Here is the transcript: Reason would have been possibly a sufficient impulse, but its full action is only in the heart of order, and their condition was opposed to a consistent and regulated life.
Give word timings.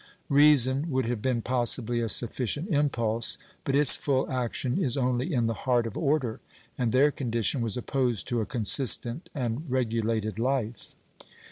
Reason 0.29 0.89
would 0.89 1.05
have 1.05 1.21
been 1.21 1.43
possibly 1.43 1.99
a 2.01 2.09
sufficient 2.09 2.69
impulse, 2.69 3.37
but 3.63 3.75
its 3.75 3.95
full 3.95 4.27
action 4.31 4.83
is 4.83 4.97
only 4.97 5.31
in 5.31 5.45
the 5.45 5.53
heart 5.53 5.85
of 5.85 5.95
order, 5.95 6.39
and 6.75 6.91
their 6.91 7.11
condition 7.11 7.61
was 7.61 7.77
opposed 7.77 8.27
to 8.29 8.41
a 8.41 8.45
consistent 8.47 9.29
and 9.35 9.69
regulated 9.69 10.39
life. 10.39 10.95